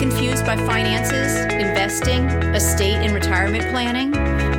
[0.00, 4.10] confused by finances, investing, estate, and retirement planning?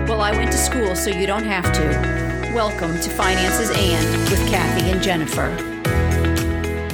[0.06, 2.52] Well, I went to school so you don't have to.
[2.54, 5.50] Welcome to Finances and with Kathy and Jennifer.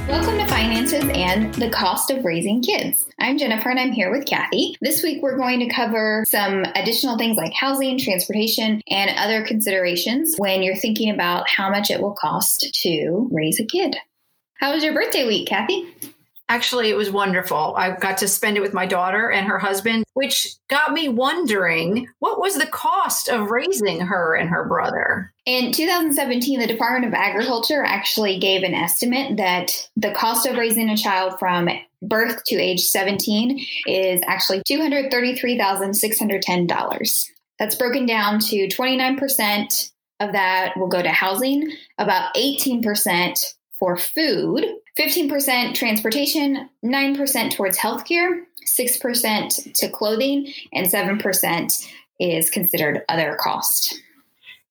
[0.08, 3.06] Welcome to Finances and the Cost of Raising Kids.
[3.20, 4.78] I'm Jennifer and I'm here with Kathy.
[4.80, 10.36] This week we're going to cover some additional things like housing, transportation, and other considerations
[10.38, 13.98] when you're thinking about how much it will cost to raise a kid.
[14.54, 15.86] How was your birthday week, Kathy?
[16.50, 17.76] Actually, it was wonderful.
[17.76, 22.08] I got to spend it with my daughter and her husband, which got me wondering
[22.20, 25.34] what was the cost of raising her and her brother?
[25.46, 30.90] In 2017, the Department of Agriculture actually gave an estimate that the cost of raising
[30.90, 31.68] a child from
[32.02, 37.26] birth to age 17 is actually $233,610.
[37.60, 44.66] That's broken down to 29% of that will go to housing, about 18% for food,
[44.98, 51.88] 15% transportation, 9% towards healthcare, 6% to clothing, and 7%
[52.20, 54.02] is considered other cost.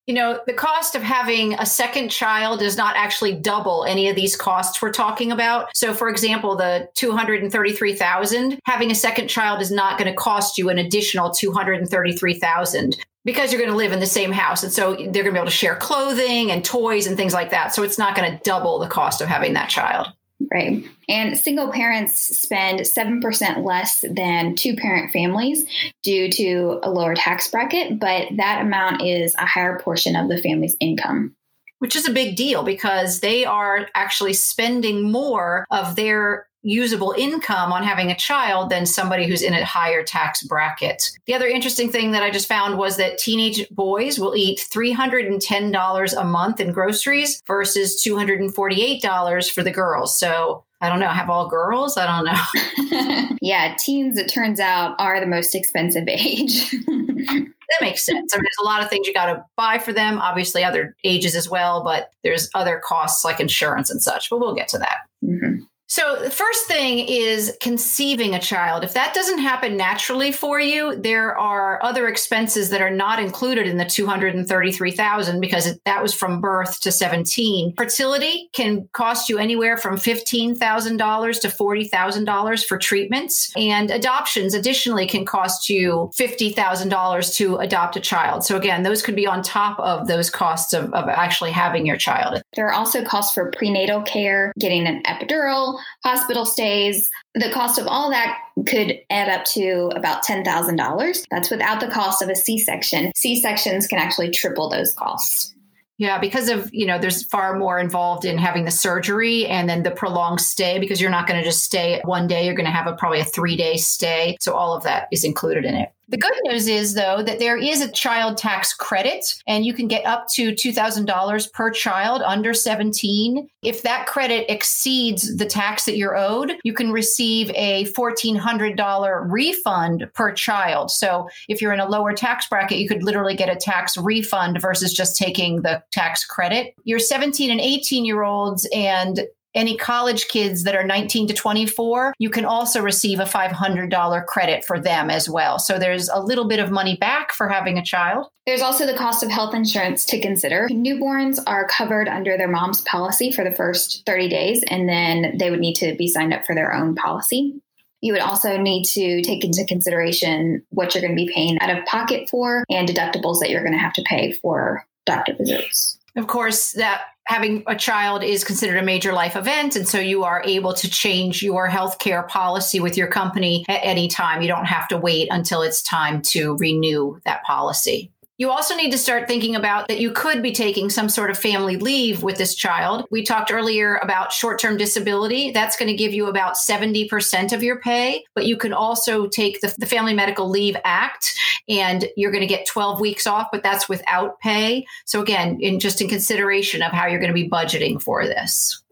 [0.06, 4.14] You know, the cost of having a second child does not actually double any of
[4.14, 5.77] these costs we're talking about.
[5.77, 10.69] So for example, the 233,000, having a second child is not going to cost you
[10.69, 12.97] an additional 233,000
[13.27, 14.63] because you're going to live in the same house.
[14.63, 17.51] And so they're going to be able to share clothing and toys and things like
[17.51, 17.75] that.
[17.75, 20.07] So it's not going to double the cost of having that child.
[20.53, 20.85] Right.
[21.09, 25.67] And single parents spend 7% less than two parent families
[26.03, 30.41] due to a lower tax bracket, but that amount is a higher portion of the
[30.41, 31.35] family's income.
[31.79, 37.72] Which is a big deal because they are actually spending more of their usable income
[37.72, 41.11] on having a child than somebody who's in a higher tax bracket.
[41.27, 46.20] The other interesting thing that I just found was that teenage boys will eat $310
[46.20, 50.19] a month in groceries versus $248 for the girls.
[50.19, 51.97] So I don't know, have all girls?
[51.97, 53.28] I don't know.
[53.41, 56.70] yeah, teens, it turns out, are the most expensive age.
[56.86, 58.34] that makes sense.
[58.34, 60.95] I mean, there's a lot of things you got to buy for them, obviously, other
[61.05, 64.79] ages as well, but there's other costs like insurance and such, but we'll get to
[64.79, 64.98] that.
[65.24, 65.64] Mm-hmm.
[65.89, 68.83] So, the first thing is conceiving a child.
[68.83, 73.69] If that doesn't happen naturally for you, there are other expenses that are not included
[73.69, 77.74] in the 233,000 because that was from birth to 17.
[77.77, 85.24] Fertility can cost you anywhere from $15,000 to $40,000 for treatments, and adoptions additionally can
[85.24, 88.45] cost you $50,000 to adopt a child.
[88.45, 91.97] So, again, those could be on top of those costs of, of actually having your
[91.97, 92.42] child.
[92.57, 97.11] There are also costs for prenatal care, getting an epidural hospital stays.
[97.35, 101.25] The cost of all that could add up to about $10,000.
[101.31, 103.13] That's without the cost of a C section.
[103.17, 105.55] C sections can actually triple those costs.
[105.98, 109.83] Yeah, because of, you know, there's far more involved in having the surgery and then
[109.83, 112.45] the prolonged stay because you're not going to just stay one day.
[112.45, 114.36] You're going to have a probably a three day stay.
[114.41, 115.91] So all of that is included in it.
[116.08, 119.89] The good news is, though, that there is a child tax credit and you can
[119.89, 123.48] get up to $2,000 per child under 17.
[123.62, 130.08] If that credit exceeds the tax that you're owed, you can receive a $1,400 refund
[130.14, 130.93] per child.
[130.93, 134.61] So if you're in a lower tax bracket, you could literally get a tax refund
[134.61, 136.75] versus just taking the tax credit.
[136.84, 139.26] Your 17 and 18 year olds and
[139.56, 144.64] any college kids that are 19 to 24, you can also receive a $500 credit
[144.64, 145.58] for them as well.
[145.58, 148.28] So there's a little bit of money back for having a child.
[148.46, 150.69] There's also the cost of health insurance to consider.
[150.70, 155.50] Newborns are covered under their mom's policy for the first 30 days, and then they
[155.50, 157.61] would need to be signed up for their own policy.
[158.02, 161.76] You would also need to take into consideration what you're going to be paying out
[161.76, 165.99] of pocket for and deductibles that you're going to have to pay for doctor visits.
[166.14, 169.76] Of course, that having a child is considered a major life event.
[169.76, 174.09] And so you are able to change your healthcare policy with your company at any
[174.09, 174.43] time.
[174.43, 178.12] You don't have to wait until it's time to renew that policy.
[178.38, 181.38] You also need to start thinking about that you could be taking some sort of
[181.38, 183.06] family leave with this child.
[183.11, 185.52] We talked earlier about short term disability.
[185.52, 189.62] That's going to give you about 70% of your pay, but you can also take
[189.62, 191.38] the, the, Family Medical Leave Act
[191.69, 194.85] and you're going to get 12 weeks off, but that's without pay.
[195.06, 198.83] So, again, in just in consideration of how you're going to be budgeting for this.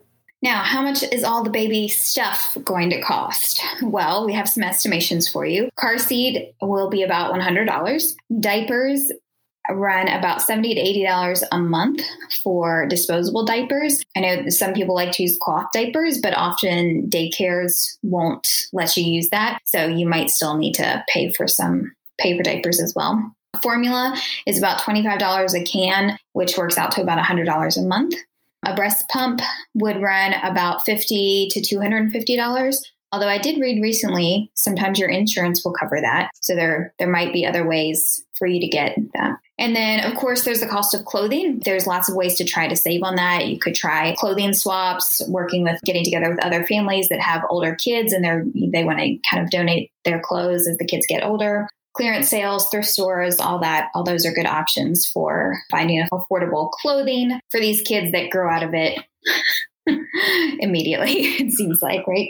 [0.44, 3.62] Now, how much is all the baby stuff going to cost?
[3.82, 5.70] Well, we have some estimations for you.
[5.76, 8.14] Car seat will be about $100.
[8.40, 9.10] Diapers
[9.70, 12.02] run about 70 to 80 dollars a month
[12.42, 14.02] for disposable diapers.
[14.16, 19.04] I know some people like to use cloth diapers but often daycares won't let you
[19.04, 19.58] use that.
[19.64, 23.34] So you might still need to pay for some paper diapers as well.
[23.62, 24.16] Formula
[24.46, 28.14] is about $25 a can which works out to about $100 a month.
[28.66, 29.40] A breast pump
[29.74, 32.80] would run about 50 to $250
[33.14, 36.30] Although I did read recently, sometimes your insurance will cover that.
[36.40, 39.38] So there there might be other ways for you to get that.
[39.56, 41.60] And then, of course, there's the cost of clothing.
[41.64, 43.46] There's lots of ways to try to save on that.
[43.46, 47.76] You could try clothing swaps, working with getting together with other families that have older
[47.76, 51.22] kids and they're, they want to kind of donate their clothes as the kids get
[51.22, 51.68] older.
[51.92, 57.38] Clearance sales, thrift stores, all that, all those are good options for finding affordable clothing
[57.52, 58.98] for these kids that grow out of it
[60.60, 62.28] immediately, it seems like, right?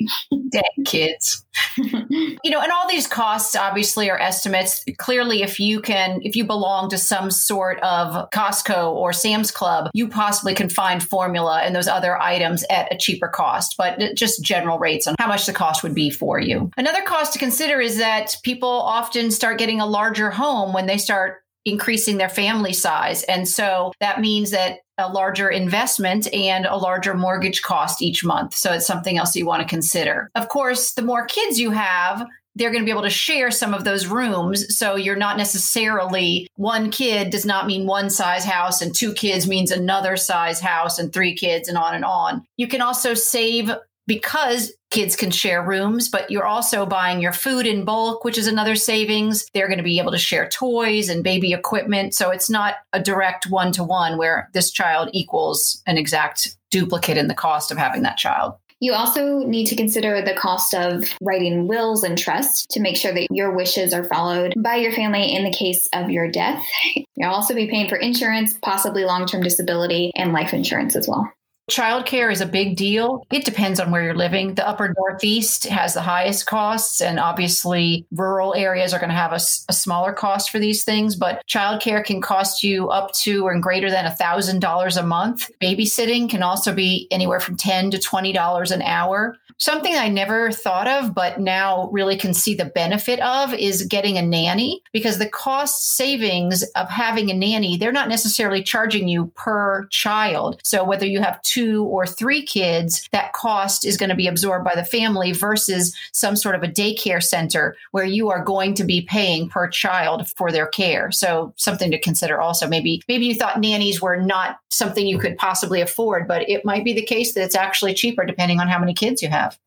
[0.49, 1.45] Dead kids.
[1.77, 4.85] you know, and all these costs obviously are estimates.
[4.99, 9.91] Clearly, if you can, if you belong to some sort of Costco or Sam's Club,
[9.95, 14.43] you possibly can find formula and those other items at a cheaper cost, but just
[14.43, 16.71] general rates on how much the cost would be for you.
[16.77, 20.99] Another cost to consider is that people often start getting a larger home when they
[20.99, 23.23] start increasing their family size.
[23.25, 28.55] And so that means that a larger investment and a larger mortgage cost each month.
[28.55, 30.31] So it's something else you want to consider.
[30.35, 33.75] Of course, the more kids you have, they're going to be able to share some
[33.75, 34.77] of those rooms.
[34.77, 39.49] So you're not necessarily one kid does not mean one size house and two kids
[39.49, 42.45] means another size house and three kids and on and on.
[42.57, 43.73] You can also save
[44.07, 48.47] because kids can share rooms, but you're also buying your food in bulk, which is
[48.47, 49.47] another savings.
[49.55, 52.15] They're going to be able to share toys and baby equipment.
[52.15, 57.17] So it's not a direct one to one where this child equals an exact duplicate
[57.17, 58.55] in the cost of having that child.
[58.81, 63.15] You also need to consider the cost of writing wills and trusts to make sure
[63.15, 66.63] that your wishes are followed by your family in the case of your death.
[67.17, 71.33] You'll also be paying for insurance, possibly long term disability, and life insurance as well.
[71.71, 73.27] Childcare is a big deal.
[73.33, 74.55] It depends on where you're living.
[74.55, 79.33] The upper Northeast has the highest costs, and obviously, rural areas are going to have
[79.33, 81.17] a, a smaller cost for these things.
[81.17, 85.51] But childcare can cost you up to or greater than $1,000 a month.
[85.63, 89.39] Babysitting can also be anywhere from 10 to $20 an hour.
[89.59, 94.19] Something I never thought of, but now really can see the benefit of is getting
[94.19, 99.33] a nanny because the cost savings of having a nanny, they're not necessarily charging you
[99.37, 100.61] per child.
[100.65, 101.54] So whether you have two
[101.85, 106.37] or three kids, that cost is going to be absorbed by the family versus some
[106.37, 110.51] sort of a daycare center where you are going to be paying per child for
[110.51, 111.11] their care.
[111.13, 112.67] So something to consider also.
[112.67, 116.85] Maybe maybe you thought nannies were not something you could possibly afford, but it might
[116.85, 119.59] be the case that it's actually cheaper depending on how many kids you have.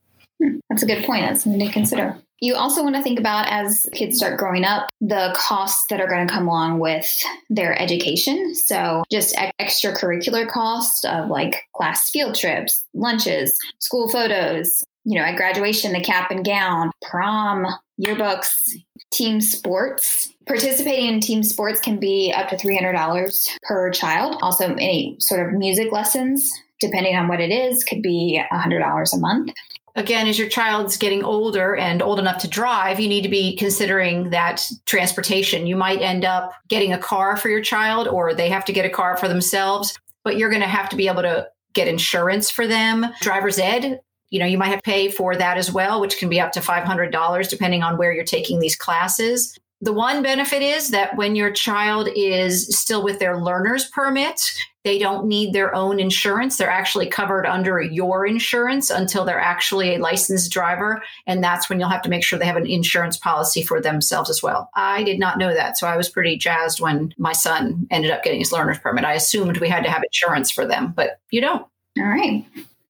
[0.70, 1.26] That's a good point.
[1.26, 2.18] That's something to consider.
[2.40, 6.08] You also want to think about as kids start growing up, the costs that are
[6.08, 8.54] going to come along with their education.
[8.54, 15.36] So, just extracurricular costs of like class field trips, lunches, school photos, you know, at
[15.36, 17.66] graduation, the cap and gown, prom,
[18.00, 18.76] yearbooks,
[19.12, 20.32] team sports.
[20.46, 24.38] Participating in team sports can be up to $300 per child.
[24.42, 29.18] Also, any sort of music lessons, depending on what it is, could be $100 a
[29.18, 29.52] month
[29.98, 33.58] again, as your child's getting older and old enough to drive, you need to be
[33.58, 35.68] considering that transportation.
[35.68, 38.86] You might end up getting a car for your child, or they have to get
[38.86, 42.50] a car for themselves, but you're going to have to be able to get insurance
[42.50, 43.08] for them.
[43.22, 44.00] Driver's ed,
[44.30, 46.52] you know, you might have to pay for that as well, which can be up
[46.54, 49.58] to $500 depending on where you're taking these classes.
[49.82, 54.42] The one benefit is that when your child is still with their learner's permit,
[54.88, 56.56] they don't need their own insurance.
[56.56, 61.04] They're actually covered under your insurance until they're actually a licensed driver.
[61.26, 64.30] And that's when you'll have to make sure they have an insurance policy for themselves
[64.30, 64.70] as well.
[64.76, 65.78] I did not know that.
[65.78, 69.04] So I was pretty jazzed when my son ended up getting his learner's permit.
[69.04, 71.68] I assumed we had to have insurance for them, but you don't.
[72.00, 72.46] All right.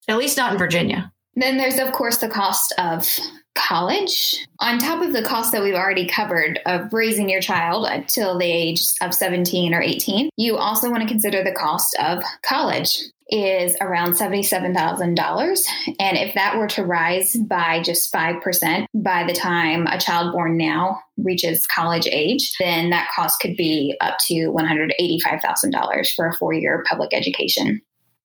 [0.08, 1.12] At least not in Virginia.
[1.36, 3.10] Then there's, of course, the cost of
[3.58, 4.38] college.
[4.60, 8.46] On top of the cost that we've already covered of raising your child until the
[8.46, 13.00] age of 17 or 18, you also want to consider the cost of college
[13.30, 15.68] is around $77,000.
[16.00, 20.58] And if that were to rise by just 5% by the time a child born
[20.58, 26.54] now reaches college age, then that cost could be up to $185,000 for a four
[26.54, 27.82] year public education.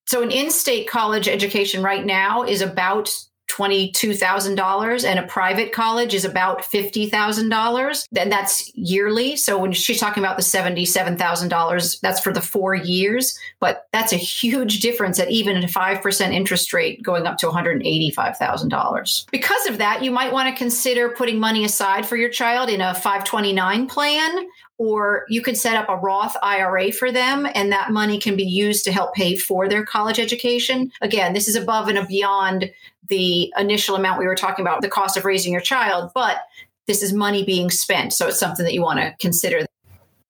[0.07, 3.11] So, an in state college education right now is about
[3.53, 8.09] $22,000 and a private college is about $50,000.
[8.11, 9.37] Then that's yearly.
[9.37, 13.39] So when she's talking about the $77,000, that's for the four years.
[13.61, 19.31] But that's a huge difference at even a 5% interest rate going up to $185,000.
[19.31, 22.81] Because of that, you might want to consider putting money aside for your child in
[22.81, 24.47] a 529 plan
[24.83, 28.43] or you could set up a Roth IRA for them, and that money can be
[28.43, 30.91] used to help pay for their college education.
[31.01, 32.69] Again, this is above and beyond
[33.09, 36.39] the initial amount we were talking about, the cost of raising your child, but
[36.87, 38.13] this is money being spent.
[38.13, 39.67] So it's something that you want to consider.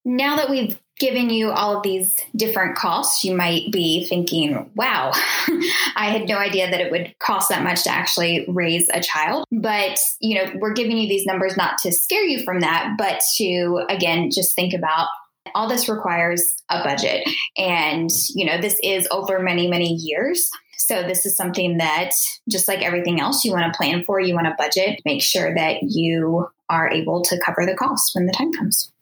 [0.04, 5.10] Now that we've given you all of these different costs, you might be thinking, wow,
[5.96, 9.46] I had no idea that it would cost that much to actually raise a child.
[9.50, 13.20] But, you know, we're giving you these numbers not to scare you from that, but
[13.38, 15.08] to, again, just think about
[15.54, 17.28] all this requires a budget.
[17.56, 20.48] And, you know, this is over many, many years.
[20.76, 22.10] So this is something that
[22.48, 25.54] just like everything else you want to plan for, you want to budget, make sure
[25.54, 28.92] that you are able to cover the costs when the time comes.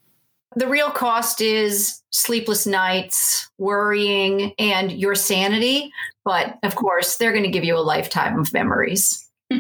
[0.57, 5.93] The real cost is sleepless nights, worrying, and your sanity.
[6.25, 9.29] But of course, they're going to give you a lifetime of memories.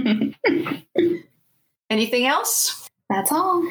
[1.91, 2.80] Anything else?
[3.11, 3.69] That's all.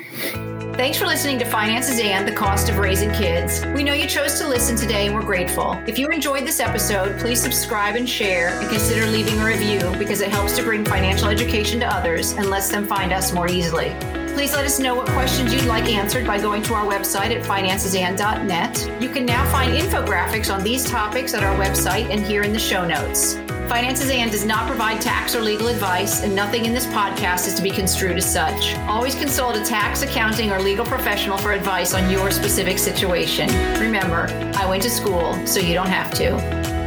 [0.74, 3.66] Thanks for listening to Finances and the Cost of Raising Kids.
[3.68, 5.82] We know you chose to listen today and we're grateful.
[5.88, 10.20] If you enjoyed this episode, please subscribe and share and consider leaving a review because
[10.20, 13.96] it helps to bring financial education to others and lets them find us more easily.
[14.34, 17.44] Please let us know what questions you'd like answered by going to our website at
[17.44, 19.02] financesand.net.
[19.02, 22.60] You can now find infographics on these topics at our website and here in the
[22.60, 23.36] show notes.
[23.68, 27.54] Finances and does not provide tax or legal advice, and nothing in this podcast is
[27.54, 28.76] to be construed as such.
[28.88, 33.48] Always consult a tax, accounting, or legal professional for advice on your specific situation.
[33.80, 36.79] Remember, I went to school, so you don't have to.